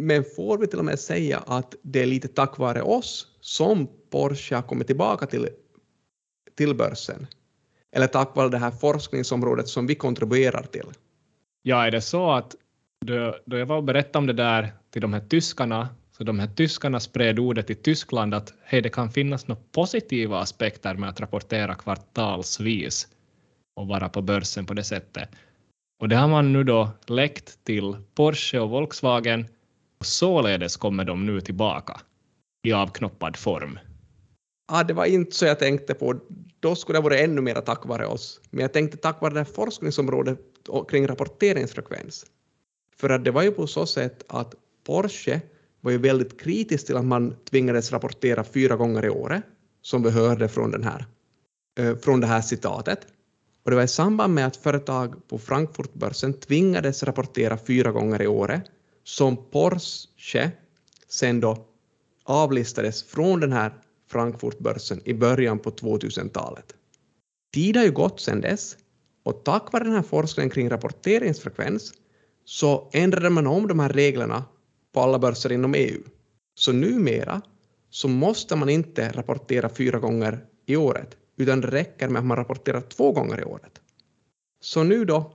Men 0.00 0.24
får 0.36 0.58
vi 0.58 0.66
till 0.66 0.78
och 0.78 0.84
med 0.84 0.98
säga 0.98 1.38
att 1.38 1.74
det 1.82 2.02
är 2.02 2.06
lite 2.06 2.28
tack 2.28 2.58
vare 2.58 2.82
oss 2.82 3.35
som 3.46 3.88
Porsche 4.10 4.54
har 4.54 4.62
kommit 4.62 4.86
tillbaka 4.86 5.26
till, 5.26 5.48
till 6.56 6.74
börsen? 6.74 7.26
Eller 7.92 8.06
tack 8.06 8.36
vare 8.36 8.48
det 8.48 8.58
här 8.58 8.70
forskningsområdet 8.70 9.68
som 9.68 9.86
vi 9.86 9.94
kontribuerar 9.94 10.62
till? 10.62 10.86
Ja, 11.62 11.86
är 11.86 11.90
det 11.90 12.00
så 12.00 12.30
att 12.30 12.54
då, 13.06 13.36
då 13.44 13.56
jag 13.58 13.66
var 13.66 13.76
och 13.76 13.84
berättade 13.84 14.18
om 14.18 14.26
det 14.26 14.32
där 14.32 14.72
till 14.90 15.02
de 15.02 15.12
här 15.12 15.20
tyskarna, 15.20 15.88
så 16.16 16.24
de 16.24 16.38
här 16.38 16.46
tyskarna 16.46 17.00
spred 17.00 17.38
ordet 17.38 17.70
i 17.70 17.74
Tyskland 17.74 18.34
att 18.34 18.54
hej, 18.64 18.82
det 18.82 18.90
kan 18.90 19.10
finnas 19.10 19.48
några 19.48 19.62
positiva 19.72 20.40
aspekter 20.40 20.94
med 20.94 21.08
att 21.08 21.20
rapportera 21.20 21.74
kvartalsvis 21.74 23.08
och 23.76 23.88
vara 23.88 24.08
på 24.08 24.22
börsen 24.22 24.66
på 24.66 24.74
det 24.74 24.84
sättet. 24.84 25.28
Och 26.00 26.08
det 26.08 26.16
har 26.16 26.28
man 26.28 26.52
nu 26.52 26.64
då 26.64 26.90
läckt 27.06 27.64
till 27.64 27.96
Porsche 28.14 28.58
och 28.58 28.70
Volkswagen 28.70 29.46
och 30.00 30.06
således 30.06 30.76
kommer 30.76 31.04
de 31.04 31.26
nu 31.26 31.40
tillbaka 31.40 32.00
i 32.66 32.72
avknoppad 32.72 33.36
form. 33.36 33.78
Ah, 34.68 34.84
det 34.84 34.94
var 34.94 35.04
inte 35.06 35.36
så 35.36 35.46
jag 35.46 35.58
tänkte 35.58 35.94
på. 35.94 36.20
Då 36.60 36.74
skulle 36.74 36.98
det 36.98 37.02
vara 37.02 37.18
ännu 37.18 37.40
mer 37.40 37.54
tack 37.54 37.86
vare 37.86 38.06
oss. 38.06 38.40
Men 38.50 38.60
jag 38.60 38.72
tänkte 38.72 38.96
tack 38.96 39.20
vare 39.20 39.34
det 39.34 39.40
här 39.40 39.44
forskningsområdet 39.44 40.38
kring 40.88 41.06
rapporteringsfrekvens. 41.06 42.26
För 42.96 43.10
att 43.10 43.24
det 43.24 43.30
var 43.30 43.42
ju 43.42 43.50
på 43.50 43.66
så 43.66 43.86
sätt 43.86 44.24
att 44.28 44.54
Porsche 44.86 45.40
var 45.80 45.90
ju 45.90 45.98
väldigt 45.98 46.40
kritisk 46.40 46.86
till 46.86 46.96
att 46.96 47.04
man 47.04 47.36
tvingades 47.50 47.92
rapportera 47.92 48.44
fyra 48.44 48.76
gånger 48.76 49.04
i 49.04 49.08
året, 49.08 49.42
som 49.82 50.02
vi 50.02 50.10
hörde 50.10 50.48
från, 50.48 50.70
den 50.70 50.84
här, 50.84 51.06
eh, 51.78 51.96
från 51.96 52.20
det 52.20 52.26
här 52.26 52.40
citatet. 52.40 53.06
Och 53.64 53.70
det 53.70 53.76
var 53.76 53.84
i 53.84 53.88
samband 53.88 54.34
med 54.34 54.46
att 54.46 54.56
företag 54.56 55.28
på 55.28 55.38
Frankfurtbörsen 55.38 56.32
tvingades 56.32 57.02
rapportera 57.02 57.58
fyra 57.58 57.92
gånger 57.92 58.22
i 58.22 58.26
året 58.26 58.62
som 59.04 59.36
Porsche 59.50 60.50
sen 61.08 61.40
då 61.40 61.65
avlistades 62.26 63.02
från 63.02 63.40
den 63.40 63.52
här 63.52 63.72
Frankfurtbörsen 64.08 65.00
i 65.04 65.14
början 65.14 65.58
på 65.58 65.70
2000-talet. 65.70 66.74
Tid 67.54 67.76
har 67.76 67.84
ju 67.84 67.92
gått 67.92 68.20
sedan 68.20 68.40
dess 68.40 68.76
och 69.22 69.44
tack 69.44 69.72
vare 69.72 69.84
den 69.84 69.92
här 69.92 70.02
forskningen 70.02 70.50
kring 70.50 70.70
rapporteringsfrekvens 70.70 71.92
så 72.44 72.90
ändrade 72.92 73.30
man 73.30 73.46
om 73.46 73.68
de 73.68 73.80
här 73.80 73.88
reglerna 73.88 74.44
på 74.92 75.00
alla 75.00 75.18
börser 75.18 75.52
inom 75.52 75.74
EU. 75.74 76.02
Så 76.54 76.72
numera 76.72 77.42
så 77.90 78.08
måste 78.08 78.56
man 78.56 78.68
inte 78.68 79.12
rapportera 79.12 79.68
fyra 79.68 79.98
gånger 79.98 80.44
i 80.66 80.76
året, 80.76 81.16
utan 81.36 81.60
det 81.60 81.70
räcker 81.70 82.08
med 82.08 82.20
att 82.20 82.26
man 82.26 82.36
rapporterar 82.36 82.80
två 82.80 83.12
gånger 83.12 83.40
i 83.40 83.44
året. 83.44 83.80
Så 84.60 84.82
nu 84.82 85.04
då, 85.04 85.32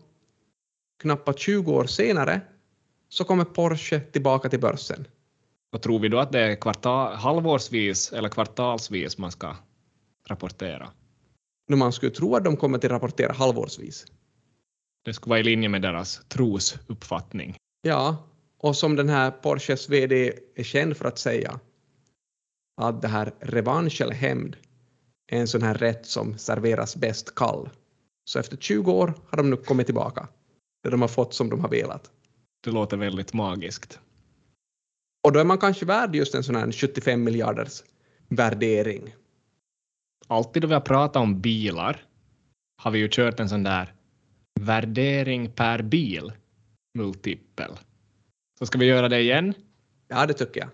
knappt 1.02 1.40
20 1.40 1.72
år 1.72 1.86
senare, 1.86 2.42
så 3.10 3.24
kommer 3.24 3.46
Porsche 3.46 4.00
tillbaka 4.00 4.50
till 4.50 4.60
börsen. 4.60 5.08
Och 5.72 5.82
tror 5.82 6.00
vi 6.00 6.10
då 6.10 6.20
att 6.20 6.32
det 6.32 6.40
är 6.40 6.56
kvartal, 6.56 7.16
halvårsvis 7.16 8.13
eller 8.13 8.30
kvartalsvis 8.30 9.18
man 9.18 9.32
ska 9.32 9.56
rapportera? 10.28 10.92
Nu 11.68 11.75
man 11.75 11.94
skulle 11.94 12.12
tro 12.12 12.36
att 12.36 12.44
de 12.44 12.58
kommer 12.58 12.78
att 12.78 12.84
rapportera 12.84 13.34
halvårsvis. 13.34 14.06
Det 15.06 15.13
skulle 15.13 15.30
vara 15.30 15.40
i 15.40 15.44
linje 15.44 15.70
med 15.70 15.82
deras 15.82 16.22
trosuppfattning. 16.28 17.56
Ja, 17.82 18.18
och 18.58 18.75
som 18.75 18.96
den 18.96 19.10
här 19.10 19.32
Porsches 19.32 19.90
VD 19.90 20.34
är 20.56 20.63
känd 20.63 20.98
för 20.98 21.06
att 21.06 21.20
säga, 21.20 21.60
att 22.82 23.01
det 23.01 23.08
här 23.08 23.34
revansch 23.40 24.01
eller 24.01 24.13
hämnd 24.13 24.58
är 25.28 25.40
en 25.40 25.48
sån 25.48 25.63
här 25.63 25.74
rätt 25.74 26.06
som 26.06 26.38
serveras 26.38 26.96
bäst 26.96 27.36
kall. 27.36 27.70
Så 28.25 28.40
efter 28.40 28.58
20 28.58 28.92
år 28.92 29.13
har 29.30 29.38
de 29.38 29.50
nu 29.50 29.56
kommit 29.56 29.86
tillbaka, 29.86 30.28
där 30.84 30.92
de 30.92 31.01
har 31.01 31.08
fått 31.08 31.34
som 31.34 31.50
de 31.50 31.60
har 31.60 31.70
velat. 31.70 32.12
Det 32.63 32.72
låter 32.72 32.98
väldigt 32.98 33.34
magiskt. 33.34 34.00
Och 35.24 35.32
då 35.32 35.40
är 35.40 35.46
man 35.46 35.58
kanske 35.58 35.86
värd 35.86 36.16
just 36.16 36.36
en 36.36 36.44
sån 36.44 36.56
här 36.56 36.72
75 36.72 37.24
miljarders 37.24 37.84
värdering. 38.30 39.16
Alltid 40.28 40.62
då 40.62 40.68
vi 40.68 40.74
har 40.74 40.82
pratat 40.82 41.22
om 41.22 41.42
bilar 41.42 42.06
har 42.78 42.92
vi 42.92 43.00
ju 43.00 43.08
kört 43.12 43.40
en 43.40 43.50
sån 43.50 43.63
där 43.63 43.94
värdering 44.60 45.51
per 45.51 45.82
bil 45.82 46.32
multipel. 46.94 47.72
Så 48.60 48.66
ska 48.66 48.78
vi 48.78 48.86
göra 48.86 49.10
det 49.10 49.20
igen? 49.20 49.54
Ja, 50.08 50.25
det 50.25 50.34
tycker 50.34 50.60
jag. 50.60 50.70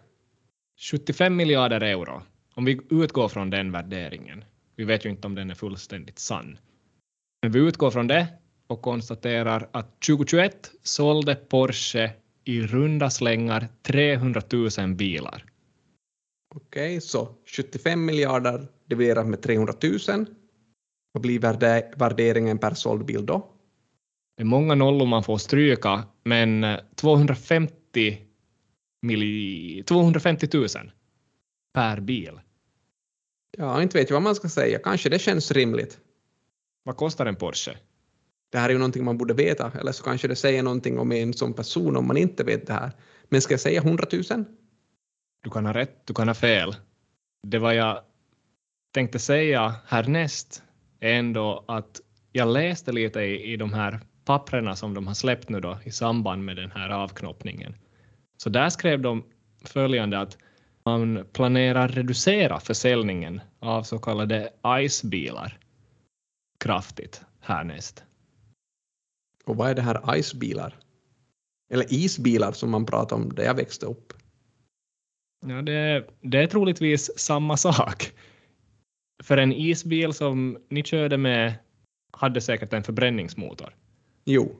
75 0.79 1.35
miljarder 1.35 1.81
euro, 1.81 2.21
om 2.53 2.65
vi 2.65 2.79
utgår 2.89 3.27
från 3.27 3.49
den 3.49 3.71
värderingen. 3.71 4.43
Vi 4.75 4.83
vet 4.83 5.05
ju 5.05 5.09
inte 5.09 5.27
om 5.27 5.35
den 5.35 5.49
är 5.49 5.55
fullständigt 5.55 6.19
sann. 6.19 6.57
Men 7.41 7.51
vi 7.51 7.59
utgår 7.59 7.91
från 7.91 8.07
det 8.07 8.27
och 8.67 8.81
konstaterar 8.81 9.69
att 9.71 10.01
2021 10.01 10.71
sålde 10.83 11.35
Porsche 11.35 12.11
i 12.47 12.61
runda 12.61 13.09
slängar 13.09 13.67
300 13.81 14.41
000 14.77 14.95
bilar. 14.95 15.45
Okej, 16.55 17.01
så 17.01 17.35
75 17.45 18.05
miljarder 18.05 18.67
dividerat 18.85 19.27
med 19.27 19.41
300 19.41 19.73
000. 20.07 20.25
Vad 21.11 21.21
blir 21.21 21.39
värderingen 21.97 22.57
per 22.57 22.73
såld 22.73 23.05
bil 23.05 23.25
då? 23.25 23.53
Det 24.37 24.43
är 24.43 24.45
många 24.45 24.75
nollor 24.75 25.05
man 25.05 25.23
får 25.23 25.37
stryka, 25.37 26.03
men 26.23 26.65
250, 26.95 28.17
milli, 29.01 29.83
250 29.83 30.47
000 30.53 30.67
per 31.73 31.99
bil. 31.99 32.39
Ja, 33.57 33.81
inte 33.81 33.97
vet 33.97 34.09
jag 34.09 34.15
vad 34.15 34.23
man 34.23 34.35
ska 34.35 34.49
säga. 34.49 34.79
Kanske 34.79 35.09
det 35.09 35.19
känns 35.19 35.51
rimligt. 35.51 35.99
Vad 36.83 36.97
kostar 36.97 37.25
en 37.25 37.35
Porsche? 37.35 37.77
Det 38.49 38.57
här 38.57 38.69
är 38.69 38.73
ju 38.73 38.79
någonting 38.79 39.05
man 39.05 39.17
borde 39.17 39.33
veta, 39.33 39.71
eller 39.79 39.91
så 39.91 40.03
kanske 40.03 40.27
det 40.27 40.35
säger 40.35 40.63
någonting 40.63 40.99
om 40.99 41.11
en 41.11 41.33
som 41.33 41.53
person 41.53 41.97
om 41.97 42.07
man 42.07 42.17
inte 42.17 42.43
vet 42.43 42.67
det 42.67 42.73
här. 42.73 42.91
Men 43.29 43.41
ska 43.41 43.53
jag 43.53 43.61
säga 43.61 43.81
100 43.81 44.03
000? 44.11 44.45
Du 45.43 45.49
kan 45.49 45.65
ha 45.65 45.73
rätt, 45.73 46.07
du 46.07 46.13
kan 46.13 46.27
ha 46.27 46.35
fel. 46.35 46.75
Det 47.47 47.59
var 47.59 47.73
jag 47.73 48.01
tänkte 48.93 49.19
säga 49.19 49.75
härnäst 49.87 50.63
är 50.99 51.13
ändå 51.13 51.65
att 51.67 52.01
jag 52.31 52.47
läste 52.47 52.91
lite 52.91 53.19
i, 53.19 53.53
i 53.53 53.57
de 53.57 53.73
här 53.73 53.99
papprena 54.25 54.75
som 54.75 54.93
de 54.93 55.07
har 55.07 55.13
släppt 55.13 55.49
nu 55.49 55.59
då 55.59 55.77
i 55.83 55.91
samband 55.91 56.45
med 56.45 56.55
den 56.55 56.71
här 56.71 56.89
avknoppningen. 56.89 57.75
Så 58.37 58.49
där 58.49 58.69
skrev 58.69 59.01
de 59.01 59.23
följande 59.65 60.19
att 60.19 60.37
man 60.85 61.25
planerar 61.33 61.87
reducera 61.87 62.59
försäljningen 62.59 63.41
av 63.59 63.83
så 63.83 63.99
kallade 63.99 64.49
ICE-bilar 64.81 65.57
kraftigt 66.59 67.21
härnäst. 67.41 68.03
Och 69.47 69.57
vad 69.57 69.69
är 69.69 69.75
det 69.75 69.81
här 69.81 70.15
ICE-bilar? 70.17 70.75
Eller 71.73 71.93
isbilar 71.93 72.51
som 72.51 72.71
man 72.71 72.85
pratade 72.85 73.21
om 73.21 73.29
där 73.29 73.43
jag 73.43 73.55
växte 73.55 73.85
upp? 73.85 74.13
Ja, 75.45 75.61
det, 75.61 76.07
det 76.21 76.37
är 76.37 76.47
troligtvis 76.47 77.11
samma 77.19 77.57
sak. 77.57 78.11
För 79.23 79.37
en 79.37 79.53
isbil 79.53 80.13
som 80.13 80.57
ni 80.69 80.83
körde 80.83 81.17
med 81.17 81.53
hade 82.11 82.41
säkert 82.41 82.73
en 82.73 82.83
förbränningsmotor. 82.83 83.75
Jo. 84.25 84.55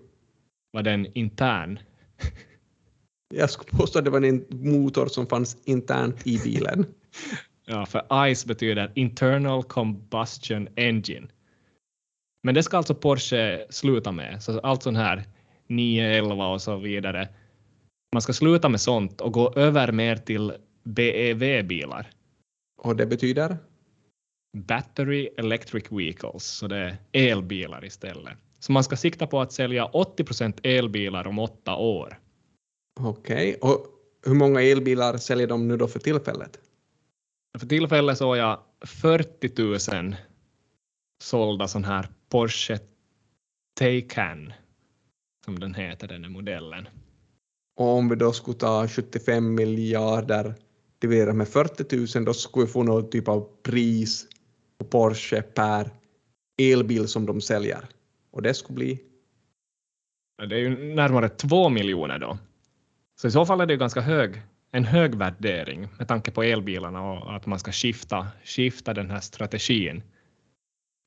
Var 0.72 0.84
den 0.84 1.08
intern? 1.18 1.80
Jag 3.36 3.50
skulle 3.50 3.78
påstå 3.78 4.00
att 4.00 4.06
det 4.06 4.12
var 4.12 4.22
en 4.22 4.46
motor 4.50 5.08
som 5.08 5.28
fanns 5.28 5.58
internt 5.66 6.28
i 6.28 6.40
bilen. 6.44 6.86
ja, 7.66 7.86
för 7.86 8.28
ICE 8.28 8.48
betyder 8.48 8.92
Internal 8.96 9.64
Combustion 9.64 10.68
Engine. 10.76 11.28
Men 12.44 12.56
det 12.56 12.64
ska 12.64 12.78
alltså 12.78 12.96
Porsche 12.96 13.66
sluta 13.70 14.12
med, 14.12 14.44
så 14.44 14.60
allt 14.60 14.84
sånt 14.84 14.98
här 14.98 15.24
911 15.68 16.48
och 16.48 16.62
så 16.62 16.78
vidare. 16.78 17.28
Man 18.14 18.22
ska 18.22 18.34
sluta 18.34 18.70
med 18.70 18.82
sånt 18.82 19.22
och 19.22 19.34
gå 19.34 19.54
över 19.54 19.92
mer 19.92 20.16
till 20.16 20.54
BEV-bilar. 20.84 22.10
Och 22.78 22.96
det 22.96 23.06
betyder? 23.06 23.58
Battery 24.58 25.30
Electric 25.38 25.92
Vehicles, 25.92 26.44
så 26.44 26.68
det 26.68 26.98
är 27.12 27.32
elbilar 27.32 27.86
istället. 27.86 28.34
Så 28.60 28.72
man 28.72 28.84
ska 28.84 28.96
sikta 28.96 29.28
på 29.28 29.42
att 29.42 29.52
sälja 29.52 29.86
80 29.86 30.24
procent 30.24 30.60
elbilar 30.64 31.28
om 31.28 31.40
åtta 31.40 31.76
år. 31.76 32.20
Okej, 33.00 33.56
okay. 33.62 33.72
och 33.72 33.86
hur 34.26 34.36
många 34.36 34.62
elbilar 34.62 35.18
säljer 35.18 35.48
de 35.48 35.68
nu 35.68 35.78
då 35.78 35.88
för 35.88 36.00
tillfället? 36.00 36.60
För 37.60 37.68
tillfället 37.68 38.18
så 38.18 38.36
jag 38.36 38.60
40 38.86 40.02
000 40.02 40.16
sålda 41.24 41.68
sån 41.68 41.84
här 41.84 42.08
Porsche 42.30 42.80
Taycan, 43.80 44.54
som 45.46 45.60
den 45.60 45.74
heter, 45.74 46.08
den 46.08 46.24
här 46.24 46.32
modellen. 46.32 46.88
Och 47.76 47.88
om 47.88 48.10
vi 48.10 48.16
då 48.16 48.34
skulle 48.34 48.58
ta 48.58 48.88
75 48.88 49.56
miljarder 49.56 50.56
dividerat 51.00 51.36
med 51.36 51.48
40 51.48 52.18
000, 52.18 52.26
då 52.26 52.34
skulle 52.34 52.66
vi 52.66 52.72
få 52.72 52.84
någon 52.84 53.10
typ 53.10 53.28
av 53.28 53.50
pris 53.64 54.28
på 54.78 54.86
Porsche 54.86 55.42
per 55.42 55.92
elbil 56.58 57.08
som 57.08 57.26
de 57.26 57.42
säljer. 57.42 57.86
Och 58.32 58.42
det 58.42 58.54
skulle 58.54 58.76
bli? 58.76 59.00
Det 60.50 60.56
är 60.56 60.60
ju 60.60 60.96
närmare 60.96 61.30
två 61.30 61.70
miljoner 61.70 62.20
då. 62.20 62.38
Så 63.22 63.28
i 63.28 63.32
så 63.32 63.46
fall 63.46 63.62
är 63.62 63.66
det 63.66 63.74
ju 63.74 63.80
ganska 63.80 64.02
hög, 64.02 64.42
en 64.72 64.86
hög 64.86 65.16
värdering 65.16 65.88
med 65.98 66.08
tanke 66.08 66.32
på 66.32 66.44
elbilarna 66.44 67.12
och 67.12 67.36
att 67.36 67.46
man 67.46 67.60
ska 67.60 67.72
skifta, 67.72 68.28
skifta 68.44 68.94
den 68.94 69.10
här 69.10 69.20
strategin. 69.20 70.04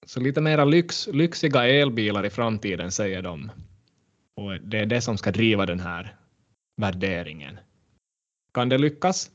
Så 0.06 0.20
lite 0.20 0.40
mera 0.40 0.64
lyx, 0.64 1.06
lyxiga 1.12 1.66
elbilar 1.66 2.26
i 2.26 2.30
framtiden 2.30 2.92
säger 2.92 3.22
de. 3.22 3.50
Och 4.36 4.60
det 4.60 4.78
är 4.78 4.86
det 4.86 5.00
som 5.00 5.18
ska 5.18 5.30
driva 5.30 5.66
den 5.66 5.80
här 5.80 6.16
värderingen. 6.76 7.58
Kan 8.54 8.68
det 8.68 8.78
lyckas? 8.78 9.30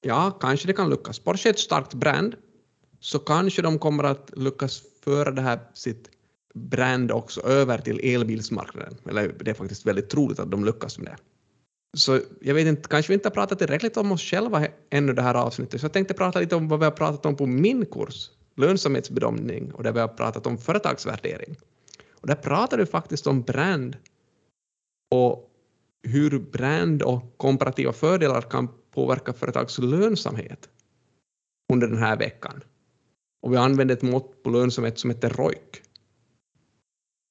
Ja, 0.00 0.30
kanske 0.40 0.66
det 0.66 0.72
kan 0.72 0.90
lyckas. 0.90 1.18
Porsche 1.18 1.48
är 1.48 1.50
ett 1.50 1.58
starkt 1.58 1.94
brand, 1.94 2.36
så 3.00 3.18
kanske 3.18 3.62
de 3.62 3.78
kommer 3.78 4.04
att 4.04 4.30
lyckas 4.36 4.82
föra 5.04 5.30
det 5.30 5.42
här 5.42 5.60
sitt 5.74 6.10
brand 6.54 7.12
också 7.12 7.40
över 7.40 7.78
till 7.78 8.14
elbilsmarknaden. 8.14 8.96
Eller 9.08 9.34
det 9.40 9.50
är 9.50 9.54
faktiskt 9.54 9.86
väldigt 9.86 10.10
troligt 10.10 10.38
att 10.38 10.50
de 10.50 10.64
lyckas 10.64 10.98
med 10.98 11.06
det. 11.06 11.16
Så 11.96 12.20
jag 12.40 12.54
vet 12.54 12.66
inte, 12.66 12.88
kanske 12.88 13.10
vi 13.10 13.14
inte 13.14 13.28
har 13.28 13.34
pratat 13.34 13.58
tillräckligt 13.58 13.96
om 13.96 14.12
oss 14.12 14.22
själva 14.22 14.66
ännu 14.90 15.12
det 15.12 15.22
här 15.22 15.34
avsnittet, 15.34 15.80
så 15.80 15.84
jag 15.84 15.92
tänkte 15.92 16.14
prata 16.14 16.40
lite 16.40 16.56
om 16.56 16.68
vad 16.68 16.78
vi 16.78 16.84
har 16.84 16.92
pratat 16.92 17.26
om 17.26 17.36
på 17.36 17.46
min 17.46 17.86
kurs, 17.86 18.30
lönsamhetsbedömning, 18.56 19.72
och 19.72 19.82
där 19.82 19.92
vi 19.92 20.00
har 20.00 20.08
pratat 20.08 20.46
om 20.46 20.58
företagsvärdering. 20.58 21.56
Och 22.10 22.26
där 22.26 22.34
pratar 22.34 22.78
du 22.78 22.86
faktiskt 22.86 23.26
om 23.26 23.42
brand 23.42 23.96
och 25.10 25.50
hur 26.02 26.38
brand 26.38 27.02
och 27.02 27.38
komparativa 27.38 27.92
fördelar 27.92 28.40
kan 28.40 28.68
påverka 28.90 29.32
företags 29.32 29.78
lönsamhet 29.78 30.68
under 31.72 31.86
den 31.86 31.98
här 31.98 32.16
veckan. 32.16 32.64
Och 33.42 33.52
vi 33.52 33.56
använder 33.56 33.94
ett 33.94 34.02
mått 34.02 34.42
på 34.42 34.50
lönsamhet 34.50 34.98
som 34.98 35.10
heter 35.10 35.30
ROIC. 35.30 35.82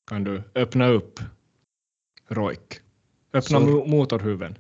Kan 0.10 0.24
du 0.24 0.44
öppna 0.56 0.88
upp 0.88 1.20
ROIC? 2.28 2.60
Öppna 3.34 3.60
så, 3.60 3.86
motorhuven. 3.86 4.58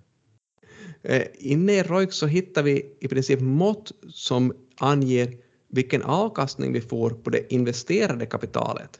Eh, 1.01 1.23
inne 1.33 1.73
i 1.73 1.83
ROIC 1.83 2.13
så 2.13 2.27
hittar 2.27 2.63
vi 2.63 2.95
i 2.99 3.07
princip 3.07 3.39
mått 3.41 3.91
som 4.09 4.53
anger 4.77 5.37
vilken 5.75 6.03
avkastning 6.03 6.73
vi 6.73 6.81
får 6.81 7.09
på 7.09 7.29
det 7.29 7.53
investerade 7.53 8.25
kapitalet. 8.25 8.99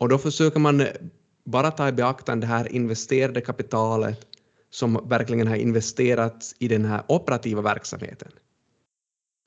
Och 0.00 0.08
då 0.08 0.18
försöker 0.18 0.60
man 0.60 0.86
bara 1.44 1.70
ta 1.70 1.88
i 1.88 1.92
beaktande 1.92 2.46
det 2.46 2.52
här 2.52 2.72
investerade 2.72 3.40
kapitalet 3.40 4.26
som 4.70 5.08
verkligen 5.08 5.46
har 5.46 5.56
investerats 5.56 6.54
i 6.58 6.68
den 6.68 6.84
här 6.84 7.02
operativa 7.08 7.62
verksamheten. 7.62 8.28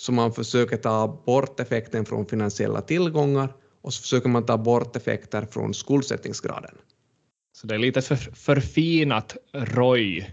Så 0.02 0.12
man 0.12 0.34
försöker 0.34 0.78
ta 0.78 1.22
bort 1.26 1.60
effekten 1.60 2.06
från 2.06 2.26
finansiella 2.26 2.82
tillgångar 2.82 3.54
och 3.82 3.94
så 3.94 4.02
försöker 4.02 4.30
man 4.30 4.46
ta 4.46 4.58
bort 4.58 4.96
effekter 4.96 5.46
från 5.52 5.74
skuldsättningsgraden. 5.74 6.76
Så 7.58 7.68
det 7.68 7.76
är 7.76 7.80
lite 7.80 8.02
för, 8.02 8.16
förfinat 8.16 9.38
ROI 9.52 10.28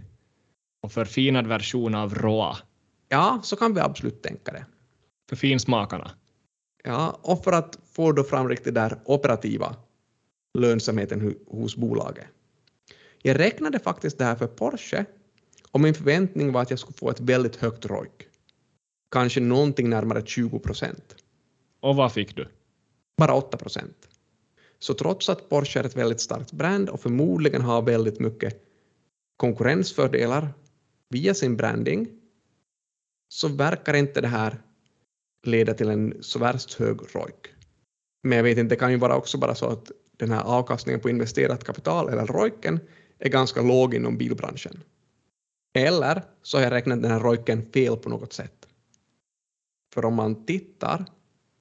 och 0.83 0.93
förfinad 0.93 1.47
version 1.47 1.95
av 1.95 2.15
råa 2.15 2.57
Ja, 3.09 3.41
så 3.43 3.57
kan 3.57 3.75
vi 3.75 3.81
absolut 3.81 4.23
tänka 4.23 4.53
det. 4.53 4.67
För 5.29 5.37
finsmakarna. 5.37 6.11
Ja, 6.85 7.19
och 7.23 7.45
för 7.45 7.53
att 7.53 7.79
få 7.93 8.13
då 8.13 8.25
fram 8.25 8.49
riktigt 8.49 8.75
där 8.75 9.01
operativa 9.05 9.77
lönsamheten 10.59 11.35
hos 11.47 11.77
bolaget. 11.77 12.27
Jag 13.23 13.39
räknade 13.39 13.79
faktiskt 13.79 14.19
det 14.19 14.25
här 14.25 14.37
för 14.37 14.47
Porsche 14.47 15.05
och 15.71 15.81
min 15.81 15.95
förväntning 15.95 16.53
var 16.53 16.63
att 16.63 16.71
jag 16.71 16.79
skulle 16.79 16.99
få 16.99 17.11
ett 17.11 17.21
väldigt 17.21 17.57
högt 17.57 17.87
ROIC. 17.87 18.11
Kanske 19.11 19.41
någonting 19.41 19.91
närmare 19.91 20.27
20 20.27 20.59
procent. 20.59 21.17
Och 21.81 21.97
vad 21.97 22.13
fick 22.13 22.37
du? 22.37 22.49
Bara 23.17 23.35
8 23.35 23.57
procent. 23.57 24.09
Så 24.79 24.95
trots 24.95 25.29
att 25.29 25.49
Porsche 25.49 25.81
är 25.81 25.85
ett 25.85 25.97
väldigt 25.97 26.21
starkt 26.21 26.53
brand 26.53 26.89
och 26.89 27.01
förmodligen 27.01 27.63
har 27.63 27.83
väldigt 27.83 28.21
mycket 28.21 28.63
konkurrensfördelar 29.37 30.55
via 31.09 31.35
sin 31.35 31.57
branding 31.57 32.09
så 33.29 33.49
verkar 33.49 33.95
inte 33.95 34.21
det 34.21 34.29
här 34.29 34.63
leda 35.43 35.75
till 35.75 35.89
en 35.89 36.15
så 36.21 36.39
värst 36.39 36.75
hög 36.75 37.01
ROIC. 37.15 37.35
Men 38.23 38.37
jag 38.37 38.43
vet 38.45 38.59
inte, 38.59 38.75
det 38.75 38.79
kan 38.79 38.91
ju 38.91 38.97
vara 38.97 39.17
också 39.17 39.39
bara 39.39 39.55
så 39.55 39.67
att 39.67 39.91
den 40.17 40.31
här 40.31 40.43
avkastningen 40.43 41.01
på 41.01 41.11
investerat 41.11 41.65
kapital 41.65 42.09
eller 42.09 42.27
ROICen 42.27 42.81
är 43.19 43.29
ganska 43.29 43.63
låg 43.63 43.95
inom 43.95 44.19
bilbranschen. 44.19 44.83
Eller 45.75 46.23
så 46.43 46.57
har 46.57 46.65
jag 46.65 46.73
räknat 46.73 47.03
den 47.03 47.11
här 47.11 47.21
ROICen 47.21 47.73
fel 47.73 47.97
på 47.97 48.09
något 48.09 48.33
sätt. 48.33 48.69
För 49.95 50.05
om 50.05 50.15
man 50.15 50.47
tittar 50.47 51.05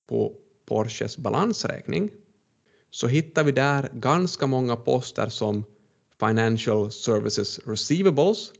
på 0.07 0.35
Porsches 0.65 1.17
balansräkning 1.17 2.11
så 2.89 3.07
hittar 3.07 3.43
vi 3.43 3.51
där 3.51 3.89
ganska 3.93 4.47
många 4.47 4.75
poster 4.75 5.29
som 5.29 5.63
Financial 6.19 6.91
Services 6.91 7.59
Receivables 7.59 8.51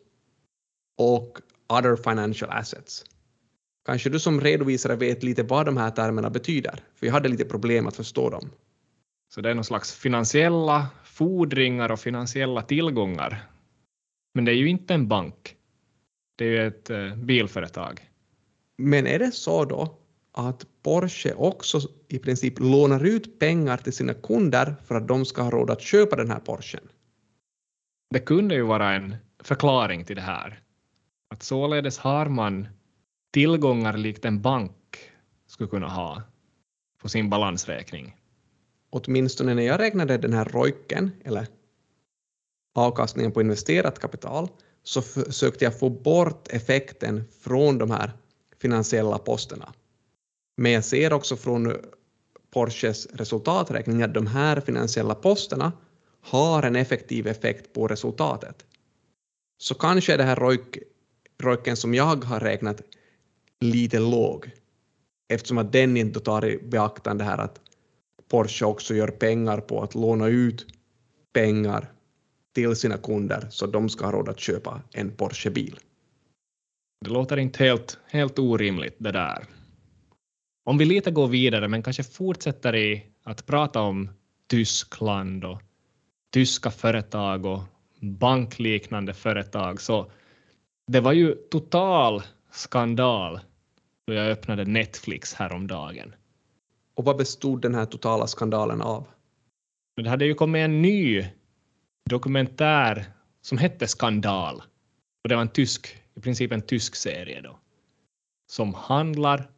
och 0.97 1.39
Other 1.67 1.95
Financial 1.95 2.51
Assets. 2.51 3.03
Kanske 3.88 4.10
du 4.10 4.20
som 4.20 4.41
redovisare 4.41 4.96
vet 4.96 5.24
lite 5.24 5.44
vad 5.44 5.65
de 5.65 5.77
här 5.77 5.91
termerna 5.91 6.29
betyder, 6.29 6.79
för 6.96 7.06
jag 7.06 7.13
hade 7.13 7.29
lite 7.29 7.46
problem 7.46 7.88
att 7.88 7.96
förstå 7.96 8.29
dem. 8.29 8.50
Så 9.34 9.41
det 9.41 9.50
är 9.50 9.53
någon 9.53 9.63
slags 9.63 9.94
finansiella 9.94 10.88
fordringar 11.03 11.91
och 11.91 12.00
finansiella 12.00 12.62
tillgångar. 12.62 13.48
Men 14.34 14.46
det 14.46 14.51
är 14.51 14.56
ju 14.56 14.70
inte 14.70 14.94
en 14.94 15.08
bank. 15.08 15.56
Det 16.36 16.46
är 16.46 16.50
ju 16.50 16.67
ett 16.67 16.89
eh, 16.89 17.15
bilföretag. 17.15 18.01
Men 18.77 19.08
är 19.08 19.20
det 19.20 19.32
så 19.32 19.65
då 19.65 19.98
att 20.32 20.65
Porsche 20.84 21.34
också 21.34 21.79
i 22.08 22.20
princip 22.20 22.60
lånar 22.60 23.06
ut 23.06 23.39
pengar 23.39 23.77
till 23.77 23.94
sina 23.94 24.13
kunder 24.13 24.75
för 24.86 24.96
att 24.96 25.08
de 25.08 25.25
ska 25.25 25.41
ha 25.41 25.51
råd 25.51 25.70
att 25.70 25.82
köpa 25.82 26.15
den 26.15 26.32
här 26.32 26.39
Porschen? 26.39 26.89
Det 28.10 28.20
kunde 28.20 28.56
ju 28.56 28.62
vara 28.62 28.94
en 28.94 29.15
förklaring 29.44 30.06
till 30.06 30.15
det 30.15 30.22
här. 30.22 30.60
Att 31.29 31.44
således 31.44 31.98
har 31.98 32.25
man 32.25 32.67
tillgångar 33.38 33.98
likt 33.98 34.25
en 34.25 34.41
bank 34.41 34.98
skulle 35.48 35.70
kunna 35.70 35.88
ha 35.88 36.22
på 37.01 37.10
sin 37.10 37.29
balansräkning. 37.29 38.15
åtminstone 38.89 39.53
när 39.53 39.63
jag 39.63 39.79
räknade 39.79 40.17
den 40.17 40.34
här 40.34 40.46
ROICen, 40.46 41.12
eller 41.24 41.48
avkastningen 42.75 43.32
på 43.32 43.41
investerat 43.41 44.00
kapital, 44.00 44.50
så 44.84 45.01
försökte 45.01 45.65
jag 45.65 45.79
få 45.79 45.89
bort 45.89 46.48
effekten 46.48 47.24
från 47.41 47.77
de 47.77 47.91
här 47.91 48.12
finansiella 48.62 49.17
posterna. 49.17 49.74
Men 50.58 50.72
jag 50.72 50.86
ser 50.86 51.13
också 51.13 51.36
från 51.36 51.75
Porsches 52.53 53.06
resultaträkning 53.06 54.01
att 54.01 54.13
de 54.13 54.27
här 54.27 54.62
finansiella 54.62 55.15
posterna 55.15 55.72
har 56.22 56.63
en 56.63 56.75
effektiv 56.75 57.27
effekt 57.27 57.74
på 57.74 57.88
resultatet. 57.88 58.65
Så 59.58 59.75
kanske 59.75 60.13
är 60.13 60.17
det 60.17 60.24
här 60.24 60.36
ROIC, 60.36 60.62
ROICen 61.39 61.77
som 61.77 61.94
jag 61.94 62.24
har 62.24 62.39
räknat 62.39 62.82
lite 63.60 64.00
låg 64.00 64.52
eftersom 65.34 65.58
att 65.58 65.72
den 65.72 65.98
inte 65.98 66.20
tar 66.20 66.46
i 66.46 66.58
beaktande 66.58 67.24
här 67.24 67.38
att 67.38 67.62
Porsche 68.30 68.65
också 68.65 68.93
gör 68.93 69.08
pengar 69.08 69.60
på 69.60 69.82
att 69.82 69.96
låna 69.96 70.28
ut 70.28 70.65
pengar 71.34 71.91
till 72.56 72.76
sina 72.76 72.98
kunder 72.98 73.48
så 73.50 73.67
de 73.67 73.89
ska 73.89 74.06
ha 74.06 74.12
råd 74.12 74.30
att 74.30 74.39
köpa 74.39 74.82
en 74.91 75.12
Porsche-bil. 75.12 75.80
Det 77.06 77.12
låter 77.12 77.38
inte 77.38 77.63
helt, 77.63 77.98
helt 78.08 78.39
orimligt 78.39 78.96
det 78.98 79.12
där. 79.12 79.46
Om 80.65 80.78
vi 80.78 80.86
lite 80.86 81.12
går 81.12 81.28
vidare 81.28 81.67
men 81.67 81.84
kanske 81.84 82.04
fortsätter 82.04 82.76
i 82.76 83.06
att 83.24 83.46
prata 83.46 83.82
om 83.82 84.10
Tyskland 84.50 85.46
och 85.46 85.62
tyska 86.34 86.72
företag 86.72 87.46
och 87.46 87.63
bankliknande 88.02 89.13
företag 89.13 89.82
så 89.82 90.12
det 90.88 91.00
var 91.00 91.13
ju 91.13 91.36
total 91.36 92.24
skandal 92.52 93.39
då 94.08 94.13
jag 94.13 94.28
öppnade 94.28 94.65
Netflix 94.65 95.34
häromdagen. 95.34 96.15
Och 96.96 97.06
vad 97.06 97.17
bestod 97.17 97.62
den 97.62 97.76
här 97.76 97.86
totala 97.86 98.28
skandalen 98.28 98.82
av? 98.82 99.08
Det 99.96 100.10
hade 100.10 100.26
ju 100.26 100.34
kommit 100.34 100.60
en 100.60 100.82
ny 100.82 101.26
dokumentär 102.10 103.06
som 103.41 103.58
hette 103.58 103.88
Skandal. 103.88 104.56
Och 105.24 105.30
det 105.30 105.36
var 105.36 105.41
en 105.41 105.50
tysk, 105.50 105.98
i 106.15 106.20
princip 106.20 106.52
en 106.52 106.62
tysk 106.62 106.96
serie 106.96 107.41
då. 107.41 107.60
Som 108.52 108.74
handlar 108.74 109.50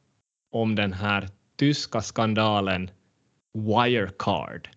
om 0.51 0.75
den 0.75 0.93
här 0.93 1.29
tyska 1.55 2.01
skandalen 2.01 2.91
Wirecard. 3.53 4.69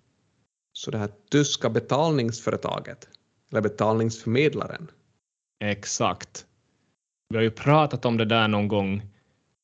Så 0.73 0.91
det 0.91 0.99
här 0.99 1.11
tyska 1.31 1.71
betalningsföretaget, 1.71 3.09
eller 3.51 3.61
betalningsförmedlaren, 3.61 4.91
Exakt. 5.65 6.47
Vi 7.29 7.37
har 7.37 7.43
ju 7.43 7.51
pratat 7.51 8.05
om 8.05 8.17
det 8.17 8.25
där 8.25 8.49
någon 8.49 8.69
gång. 8.69 9.12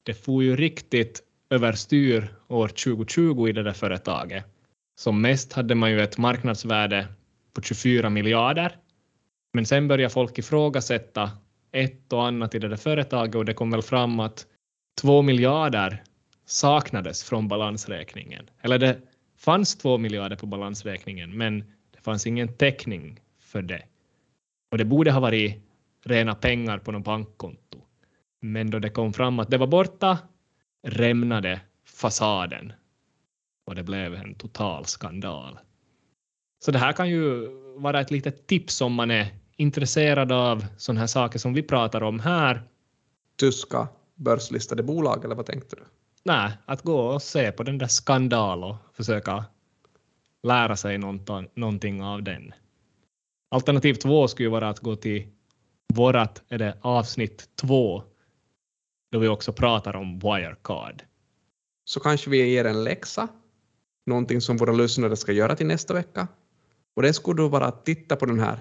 Det 0.09 0.15
får 0.15 0.43
ju 0.43 0.57
riktigt 0.57 1.23
överstyr 1.51 2.35
år 2.49 2.69
2020 2.69 3.49
i 3.49 3.53
det 3.53 3.63
där 3.63 3.73
företaget. 3.73 4.45
Som 4.99 5.21
mest 5.21 5.53
hade 5.53 5.75
man 5.75 5.91
ju 5.91 6.01
ett 6.01 6.19
marknadsvärde 6.19 7.09
på 7.53 7.63
24 7.63 8.11
miljarder. 8.11 8.77
Men 9.53 9.67
sen 9.67 9.89
börjar 9.89 10.09
folk 10.09 10.39
ifrågasätta 10.39 11.31
ett 11.73 12.13
och 12.13 12.27
annat 12.27 12.55
i 12.55 12.59
det 12.59 12.69
där 12.69 12.77
företaget 12.77 13.35
och 13.35 13.45
det 13.45 13.55
kom 13.55 13.71
väl 13.71 13.83
fram 13.83 14.21
att 14.21 14.47
2 15.01 15.23
miljarder 15.23 16.03
saknades 16.47 17.25
från 17.25 17.49
balansräkningen. 17.49 18.51
Eller 18.63 18.79
det 18.79 18.99
fanns 19.37 19.77
2 19.77 19.99
miljarder 19.99 20.37
på 20.37 20.47
balansräkningen 20.47 21.37
men 21.37 21.59
det 21.95 22.01
fanns 22.01 22.27
ingen 22.27 22.57
täckning 22.57 23.21
för 23.41 23.63
det. 23.63 23.83
Och 24.71 24.79
det 24.79 24.85
borde 24.85 25.11
ha 25.11 25.21
varit 25.21 25.63
rena 26.05 26.35
pengar 26.35 26.79
på 26.79 26.93
något 26.93 27.05
bankkonto. 27.05 27.68
Men 28.41 28.71
då 28.71 28.79
det 28.79 28.91
kom 28.91 29.13
fram 29.13 29.39
att 29.39 29.51
det 29.51 29.59
var 29.59 29.67
borta 29.67 30.19
rämnade 30.83 31.61
fasaden 31.85 32.73
och 33.67 33.75
det 33.75 33.83
blev 33.83 34.15
en 34.15 34.35
total 34.35 34.85
skandal. 34.87 35.59
Så 36.65 36.71
det 36.71 36.79
här 36.79 36.93
kan 36.93 37.09
ju 37.09 37.49
vara 37.77 38.01
ett 38.01 38.11
litet 38.11 38.47
tips 38.47 38.81
om 38.81 38.93
man 38.95 39.11
är 39.11 39.27
intresserad 39.57 40.33
av 40.33 40.65
sådana 40.77 41.01
här 41.01 41.07
saker 41.07 41.39
som 41.39 41.55
vi 41.55 41.63
pratar 41.63 42.03
om 42.03 42.21
här. 42.21 42.63
tyska 43.37 43.89
börslistade 44.15 44.83
bolag, 44.83 45.25
eller 45.25 45.35
vad 45.35 45.47
tänkte 45.47 45.77
du? 45.77 45.83
Nej, 46.25 46.53
att 46.67 46.83
gå 46.83 47.01
och 47.01 47.23
se 47.23 47.53
på 47.53 47.63
den 47.63 47.79
där 47.79 47.87
skandal 47.87 48.65
och 48.65 48.77
försöka 48.93 49.45
lära 50.43 50.77
sig 50.77 50.99
någonting, 50.99 51.49
någonting 51.55 52.03
av 52.03 52.23
den. 52.23 52.55
Alternativ 53.51 53.95
två 53.95 54.29
skulle 54.29 54.47
ju 54.47 54.51
vara 54.51 54.69
att 54.69 54.81
gå 54.81 54.97
till 54.97 55.27
vårat, 55.95 56.43
är 56.49 56.59
det 56.59 56.79
avsnitt 56.81 57.49
två, 57.57 58.03
då 59.13 59.19
vi 59.19 59.29
också 59.29 59.53
pratar 59.53 59.97
om 59.97 60.19
Wirecard. 60.19 61.03
Så 61.85 62.01
kanske 62.01 62.31
vi 62.31 62.51
ger 62.51 62.65
en 62.65 62.85
läxa, 62.85 63.29
någonting 64.07 64.41
som 64.41 64.57
våra 64.57 64.73
lyssnare 64.73 65.17
ska 65.17 65.33
göra 65.33 65.57
till 65.57 65.67
nästa 65.67 65.95
vecka. 65.95 66.29
Och 66.97 67.03
det 67.03 67.13
skulle 67.13 67.43
då 67.43 67.49
vara 67.49 67.67
att 67.67 67.85
titta 67.85 68.17
på 68.17 68.27
den 68.27 68.41
här 68.41 68.61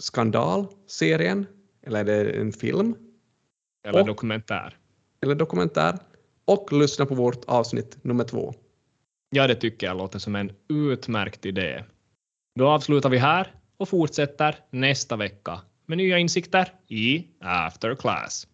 skandalserien, 0.00 1.46
eller 1.86 2.00
är 2.00 2.24
det 2.24 2.30
en 2.40 2.52
film, 2.52 2.94
Eller 3.86 4.00
Och- 4.00 4.06
dokumentär. 4.06 4.76
eller 5.22 5.34
dokumentär, 5.34 5.98
och 6.44 6.72
lyssna 6.72 7.06
på 7.06 7.14
vårt 7.14 7.44
avsnitt 7.44 8.04
nummer 8.04 8.24
två. 8.24 8.54
Ja, 9.30 9.46
det 9.46 9.54
tycker 9.54 9.86
jag 9.86 9.96
låter 9.96 10.18
som 10.18 10.36
en 10.36 10.52
utmärkt 10.68 11.46
idé. 11.46 11.84
Då 12.58 12.68
avslutar 12.68 13.10
vi 13.10 13.18
här 13.18 13.54
och 13.76 13.88
fortsätter 13.88 14.56
nästa 14.70 15.16
vecka 15.16 15.60
med 15.86 15.98
nya 15.98 16.18
insikter 16.18 16.72
i 16.88 17.26
After 17.40 17.94
Class. 17.94 18.46